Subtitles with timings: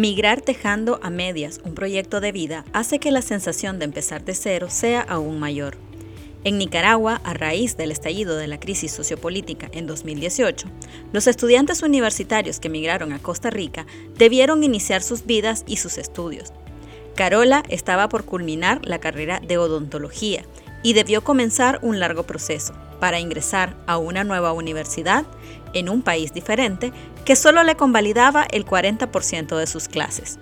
[0.00, 4.34] Migrar dejando a medias un proyecto de vida hace que la sensación de empezar de
[4.34, 5.76] cero sea aún mayor.
[6.42, 10.68] En Nicaragua, a raíz del estallido de la crisis sociopolítica en 2018,
[11.12, 13.84] los estudiantes universitarios que migraron a Costa Rica
[14.16, 16.54] debieron iniciar sus vidas y sus estudios.
[17.14, 20.46] Carola estaba por culminar la carrera de odontología
[20.82, 25.26] y debió comenzar un largo proceso para ingresar a una nueva universidad
[25.74, 26.92] en un país diferente
[27.24, 30.38] que solo le convalidaba el 40% de sus clases.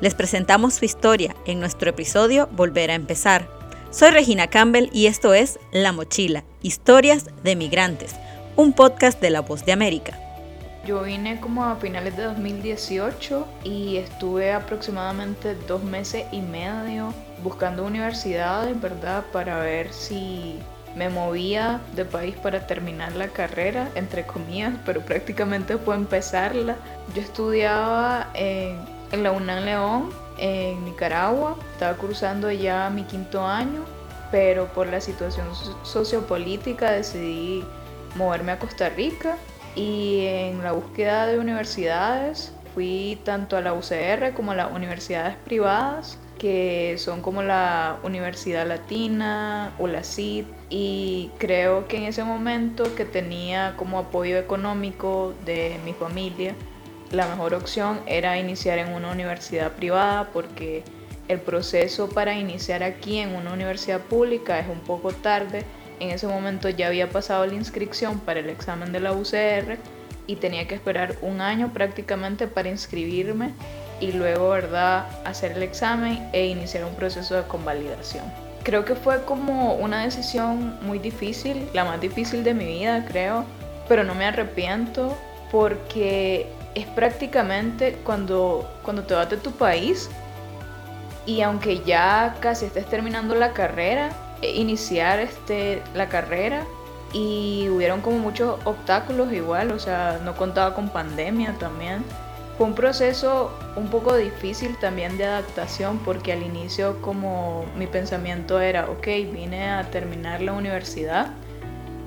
[0.00, 3.48] Les presentamos su historia en nuestro episodio Volver a empezar.
[3.90, 8.14] Soy Regina Campbell y esto es La Mochila, Historias de Migrantes,
[8.56, 10.18] un podcast de La Voz de América.
[10.86, 17.84] Yo vine como a finales de 2018 y estuve aproximadamente dos meses y medio buscando
[17.84, 19.24] universidades, ¿verdad?
[19.32, 20.58] Para ver si
[20.96, 26.76] me movía de país para terminar la carrera, entre comillas, pero prácticamente fue empezarla.
[27.14, 28.78] Yo estudiaba en,
[29.22, 33.82] la UNAM León, en Nicaragua, estaba cursando ya mi quinto año,
[34.30, 35.46] pero por la situación
[35.82, 37.64] sociopolítica decidí
[38.16, 39.36] moverme a Costa Rica.
[39.76, 45.36] Y en la búsqueda de universidades fui tanto a la UCR como a las universidades
[45.44, 52.24] privadas que son como la Universidad Latina o la CID y creo que en ese
[52.24, 56.54] momento que tenía como apoyo económico de mi familia,
[57.12, 60.82] la mejor opción era iniciar en una universidad privada porque
[61.28, 65.64] el proceso para iniciar aquí en una universidad pública es un poco tarde.
[66.00, 69.78] En ese momento ya había pasado la inscripción para el examen de la UCR
[70.26, 73.52] y tenía que esperar un año prácticamente para inscribirme
[74.00, 78.24] y luego, ¿verdad?, hacer el examen e iniciar un proceso de convalidación.
[78.62, 83.44] Creo que fue como una decisión muy difícil, la más difícil de mi vida, creo,
[83.88, 85.16] pero no me arrepiento
[85.50, 90.08] porque es prácticamente cuando, cuando te vas de tu país
[91.26, 94.10] y aunque ya casi estés terminando la carrera,
[94.42, 96.64] e iniciar este, la carrera
[97.12, 102.04] y hubieron como muchos obstáculos igual, o sea, no contaba con pandemia también
[102.56, 108.60] fue un proceso un poco difícil también de adaptación porque al inicio como mi pensamiento
[108.60, 111.32] era, ok, vine a terminar la universidad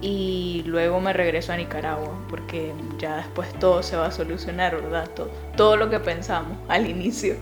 [0.00, 5.08] y luego me regreso a Nicaragua porque ya después todo se va a solucionar, ¿verdad?
[5.16, 7.34] Todo, todo lo que pensamos al inicio.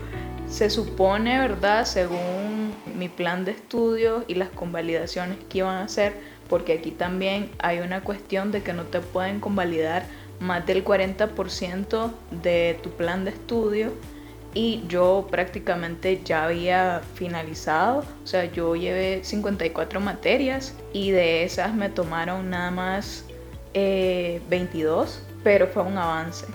[0.47, 1.85] Se supone, ¿verdad?
[1.85, 6.13] Según mi plan de estudio y las convalidaciones que iban a hacer,
[6.49, 10.05] porque aquí también hay una cuestión de que no te pueden convalidar
[10.39, 12.11] más del 40%
[12.43, 13.91] de tu plan de estudio
[14.53, 21.75] y yo prácticamente ya había finalizado, o sea, yo llevé 54 materias y de esas
[21.75, 23.25] me tomaron nada más
[23.73, 26.45] 22, eh, pero fue un avance.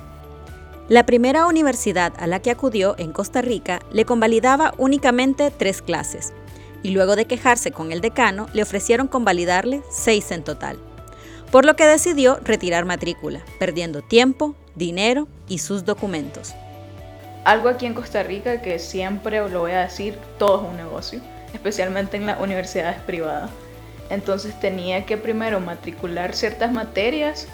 [0.89, 6.33] La primera universidad a la que acudió en Costa Rica le convalidaba únicamente tres clases
[6.83, 10.79] y luego de quejarse con el decano le ofrecieron convalidarle seis en total
[11.51, 16.55] por lo que decidió retirar matrícula, perdiendo tiempo, dinero y sus documentos.
[17.45, 21.21] Algo aquí en Costa Rica que siempre lo voy a decir, todo es un negocio,
[21.53, 23.51] especialmente en las universidades privadas.
[24.11, 27.47] Entonces tenía que primero matricular ciertas materias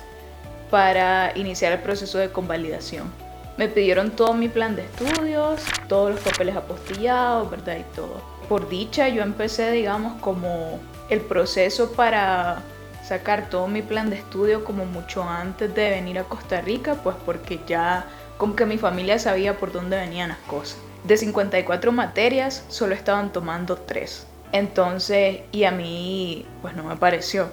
[0.71, 3.11] para iniciar el proceso de convalidación.
[3.57, 7.79] Me pidieron todo mi plan de estudios, todos los papeles apostillados, ¿verdad?
[7.79, 8.21] Y todo.
[8.49, 12.63] Por dicha, yo empecé, digamos, como el proceso para
[13.07, 17.17] sacar todo mi plan de estudio como mucho antes de venir a Costa Rica, pues
[17.25, 18.07] porque ya
[18.37, 20.79] como que mi familia sabía por dónde venían las cosas.
[21.05, 24.27] De 54 materias solo estaban tomando 3.
[24.53, 27.49] Entonces, y a mí pues no me pareció.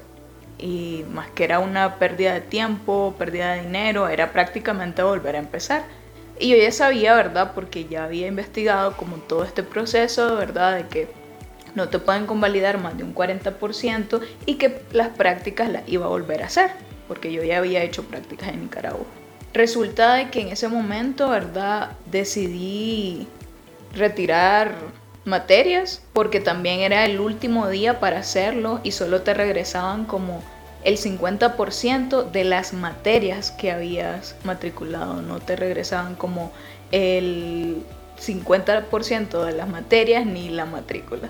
[0.57, 5.39] Y más que era una pérdida de tiempo, pérdida de dinero, era prácticamente volver a
[5.39, 5.83] empezar.
[6.39, 7.51] Y yo ya sabía, ¿verdad?
[7.53, 10.77] Porque ya había investigado como todo este proceso, ¿verdad?
[10.77, 11.22] De que
[11.75, 16.09] no te pueden convalidar más de un 40% y que las prácticas las iba a
[16.09, 16.71] volver a hacer,
[17.07, 19.05] porque yo ya había hecho prácticas en Nicaragua.
[19.53, 21.91] Resulta de que en ese momento, ¿verdad?
[22.09, 23.27] Decidí
[23.93, 24.73] retirar
[25.25, 30.43] materias porque también era el último día para hacerlo y solo te regresaban como
[30.83, 36.51] el 50% de las materias que habías matriculado, no te regresaban como
[36.91, 37.83] el
[38.25, 41.29] 50% de las materias ni la matrícula.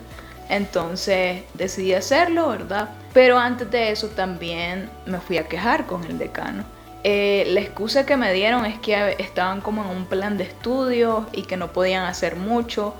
[0.50, 2.90] Entonces decidí hacerlo, ¿verdad?
[3.14, 6.64] Pero antes de eso también me fui a quejar con el decano.
[7.04, 11.28] Eh, la excusa que me dieron es que estaban como en un plan de estudio
[11.34, 12.94] y que no podían hacer mucho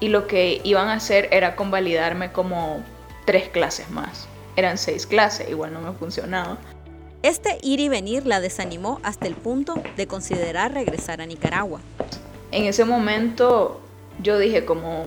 [0.00, 2.82] y lo que iban a hacer era convalidarme como
[3.26, 4.26] tres clases más.
[4.56, 6.58] Eran seis clases, igual no me funcionaba.
[7.22, 11.80] Este ir y venir la desanimó hasta el punto de considerar regresar a Nicaragua.
[12.52, 13.80] En ese momento
[14.22, 15.06] yo dije como,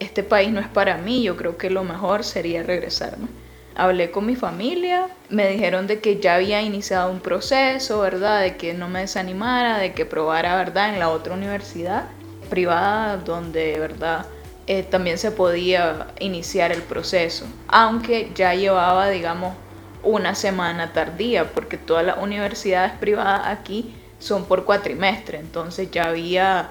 [0.00, 3.28] este país no es para mí, yo creo que lo mejor sería regresarme.
[3.76, 8.40] Hablé con mi familia, me dijeron de que ya había iniciado un proceso, ¿verdad?
[8.40, 10.92] De que no me desanimara, de que probara, ¿verdad?
[10.94, 12.06] En la otra universidad
[12.50, 14.26] privada donde, ¿verdad?
[14.66, 19.54] Eh, también se podía iniciar el proceso, aunque ya llevaba, digamos,
[20.02, 26.70] una semana tardía, porque todas las universidades privadas aquí son por cuatrimestre, entonces ya había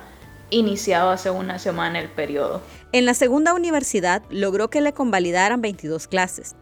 [0.49, 2.61] iniciado hace una semana el periodo.
[2.91, 6.55] En la segunda universidad logró que le convalidaran 22 clases.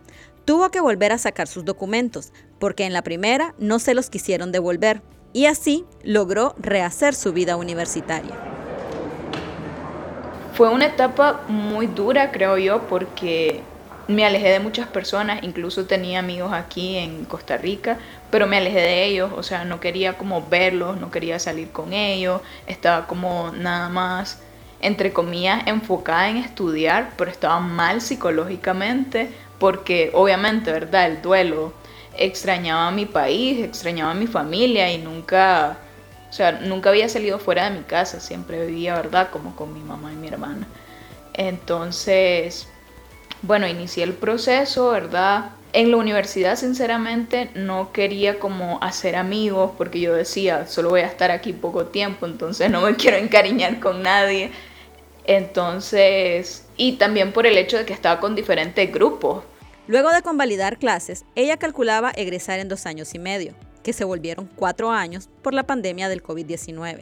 [0.46, 4.52] Tuvo que volver a sacar sus documentos, porque en la primera no se los quisieron
[4.52, 5.02] devolver,
[5.34, 8.36] y así logró rehacer su vida universitaria.
[10.54, 13.62] Fue una etapa muy dura, creo yo, porque
[14.08, 17.98] me alejé de muchas personas, incluso tenía amigos aquí en Costa Rica,
[18.30, 21.94] pero me alejé de ellos, o sea, no quería como verlos, no quería salir con
[21.94, 24.40] ellos, estaba como nada más,
[24.82, 29.30] entre comillas, enfocada en estudiar, pero estaba mal psicológicamente,
[29.60, 31.08] porque obviamente, ¿verdad?
[31.08, 31.74] El duelo,
[32.18, 35.78] extrañaba a mi país, extrañaba a mi familia y nunca,
[36.30, 39.30] o sea, nunca había salido fuera de mi casa, siempre vivía, ¿verdad?
[39.32, 40.68] Como con mi mamá y mi hermana.
[41.34, 42.68] Entonces,
[43.42, 45.52] bueno, inicié el proceso, ¿verdad?
[45.74, 51.08] En la universidad, sinceramente, no quería como hacer amigos porque yo decía, solo voy a
[51.08, 54.52] estar aquí poco tiempo, entonces no me quiero encariñar con nadie.
[55.26, 59.44] Entonces, y también por el hecho de que estaba con diferentes grupos.
[59.88, 63.54] Luego de convalidar clases, ella calculaba egresar en dos años y medio,
[63.84, 67.02] que se volvieron cuatro años por la pandemia del COVID-19.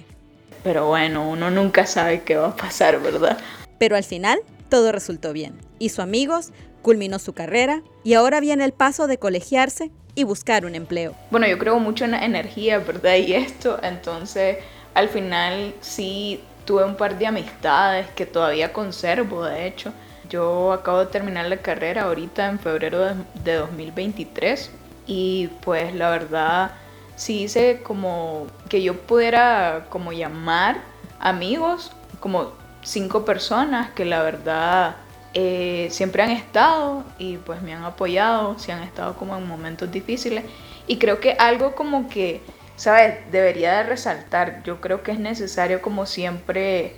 [0.63, 3.37] Pero bueno, uno nunca sabe qué va a pasar, ¿verdad?
[3.77, 4.39] Pero al final
[4.73, 5.53] todo resultó bien.
[5.77, 10.73] Hizo amigos, culminó su carrera y ahora viene el paso de colegiarse y buscar un
[10.73, 11.13] empleo.
[11.29, 13.17] Bueno, yo creo mucho en la energía, ¿verdad?
[13.17, 14.57] Y esto, entonces
[14.95, 19.93] al final sí tuve un par de amistades que todavía conservo, de hecho.
[20.27, 24.71] Yo acabo de terminar la carrera ahorita en febrero de 2023
[25.05, 26.71] y pues la verdad
[27.15, 30.81] sí hice como que yo pudiera como llamar
[31.19, 34.95] amigos, como cinco personas que la verdad
[35.33, 39.91] eh, siempre han estado y pues me han apoyado, si han estado como en momentos
[39.91, 40.43] difíciles.
[40.85, 42.41] Y creo que algo como que,
[42.75, 43.19] ¿sabes?
[43.31, 46.95] Debería de resaltar, yo creo que es necesario como siempre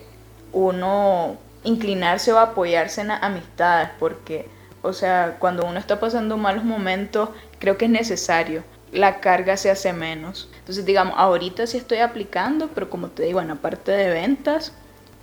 [0.52, 4.48] uno inclinarse o apoyarse en amistades, porque,
[4.82, 7.30] o sea, cuando uno está pasando malos momentos,
[7.60, 8.64] creo que es necesario.
[8.92, 10.50] La carga se hace menos.
[10.60, 14.74] Entonces, digamos, ahorita sí estoy aplicando, pero como te digo, en la parte de ventas,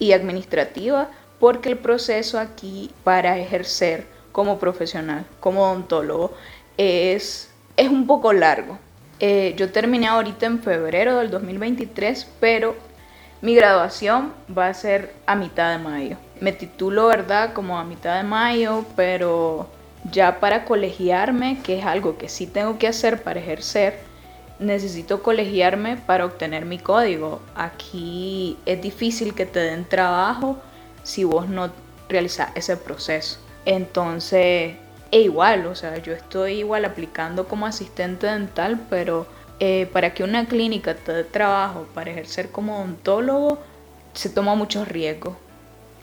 [0.02, 1.08] y administrativa,
[1.38, 6.34] porque el proceso aquí para ejercer como profesional, como odontólogo,
[6.76, 8.81] es, es un poco largo.
[9.20, 12.75] Eh, yo terminé ahorita en febrero del 2023, pero
[13.43, 16.16] mi graduación va a ser a mitad de mayo.
[16.40, 17.52] Me titulo, ¿verdad?
[17.52, 19.69] Como a mitad de mayo, pero
[20.10, 24.00] ya para colegiarme, que es algo que sí tengo que hacer para ejercer,
[24.62, 27.41] necesito colegiarme para obtener mi código.
[27.55, 30.59] Aquí es difícil que te den trabajo
[31.03, 31.70] si vos no
[32.09, 33.38] realizas ese proceso.
[33.64, 34.75] Entonces,
[35.10, 39.27] e igual, o sea, yo estoy igual aplicando como asistente dental, pero
[39.60, 43.58] eh, para que una clínica te dé trabajo para ejercer como odontólogo,
[44.15, 45.36] se toma muchos riesgos.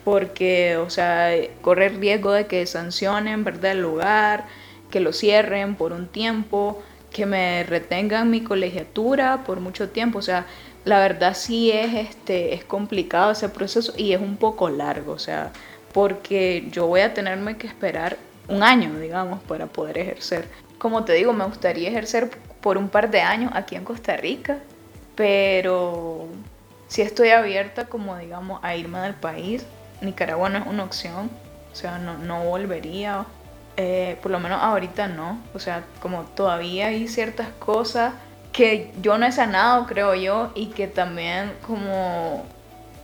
[0.06, 1.32] Porque, o sea,
[1.62, 3.72] corre riesgo de que sancionen, ¿verdad?
[3.72, 4.46] El lugar,
[4.90, 10.20] que lo cierren por un tiempo que me retengan mi colegiatura por mucho tiempo.
[10.20, 10.46] O sea,
[10.86, 15.20] la verdad sí es, este, es complicado ese proceso y es un poco largo, o
[15.20, 15.52] sea,
[15.94, 20.48] porque yo voy a tenerme que esperar un año, digamos, para poder ejercer.
[20.78, 22.30] Como te digo, me gustaría ejercer
[22.62, 24.60] por un par de años aquí en Costa Rica,
[25.16, 26.28] pero
[26.88, 29.66] si estoy abierta como digamos a irme del país.
[30.02, 31.30] Nicaragua no es una opción,
[31.74, 33.26] o sea, no, no volvería
[33.82, 35.40] eh, por lo menos ahorita no.
[35.54, 38.14] O sea, como todavía hay ciertas cosas
[38.52, 42.46] que yo no he sanado, creo yo, y que también como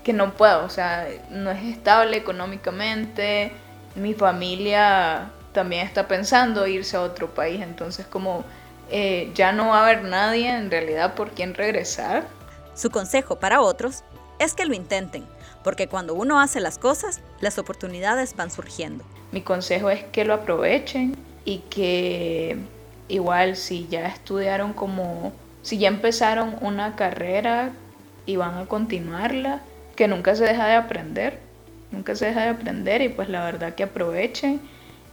[0.03, 3.53] que no puedo, o sea, no es estable económicamente,
[3.95, 8.43] mi familia también está pensando irse a otro país, entonces como
[8.91, 12.27] eh, ya no va a haber nadie en realidad por quien regresar.
[12.75, 14.03] Su consejo para otros
[14.39, 15.25] es que lo intenten,
[15.63, 19.03] porque cuando uno hace las cosas, las oportunidades van surgiendo.
[19.31, 22.57] Mi consejo es que lo aprovechen y que
[23.07, 27.71] igual si ya estudiaron como, si ya empezaron una carrera
[28.25, 29.61] y van a continuarla,
[29.95, 31.39] que nunca se deja de aprender,
[31.91, 34.59] nunca se deja de aprender y pues la verdad que aprovechen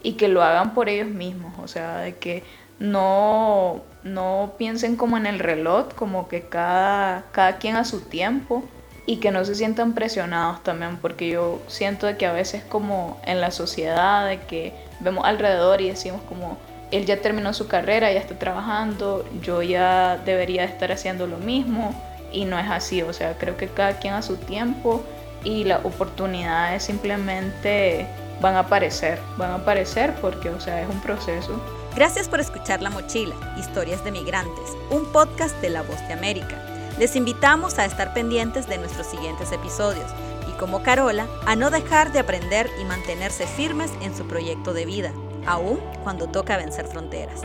[0.02, 2.42] y que lo hagan por ellos mismos, o sea, de que
[2.78, 8.64] no, no piensen como en el reloj, como que cada, cada quien a su tiempo,
[9.06, 13.40] y que no se sientan presionados también, porque yo siento que a veces como en
[13.40, 16.56] la sociedad, de que vemos alrededor y decimos como,
[16.92, 21.94] él ya terminó su carrera, ya está trabajando, yo ya debería estar haciendo lo mismo
[22.32, 25.02] y no es así, o sea, creo que cada quien a su tiempo
[25.42, 28.06] y las oportunidades simplemente
[28.40, 31.60] van a aparecer, van a aparecer porque, o sea, es un proceso.
[31.94, 36.58] Gracias por escuchar La Mochila, Historias de Migrantes, un podcast de La Voz de América.
[37.02, 40.08] Les invitamos a estar pendientes de nuestros siguientes episodios
[40.48, 44.86] y como Carola, a no dejar de aprender y mantenerse firmes en su proyecto de
[44.86, 45.12] vida,
[45.44, 47.40] aún cuando toca vencer fronteras.